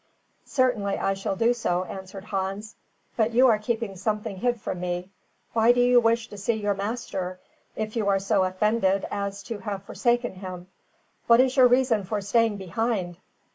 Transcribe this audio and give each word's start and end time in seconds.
"Certainly 0.47 0.97
I 0.97 1.13
shall 1.13 1.35
do 1.35 1.53
so," 1.53 1.83
answered 1.83 2.23
Hans; 2.23 2.75
"but 3.15 3.33
you 3.35 3.45
are 3.49 3.59
keeping 3.59 3.95
something 3.95 4.37
hid 4.37 4.59
from 4.59 4.79
me. 4.79 5.11
Why 5.53 5.71
do 5.71 5.79
you 5.79 5.99
wish 5.99 6.27
to 6.29 6.39
see 6.39 6.55
your 6.55 6.73
master, 6.73 7.39
if 7.75 7.95
you 7.95 8.07
are 8.07 8.17
so 8.17 8.43
offended 8.43 9.05
as 9.11 9.43
to 9.43 9.59
have 9.59 9.83
forsaken 9.83 10.33
him. 10.33 10.69
What 11.27 11.39
is 11.39 11.55
your 11.55 11.67
reason 11.67 12.03
for 12.03 12.19
staying 12.19 12.57
behind?" 12.57 13.19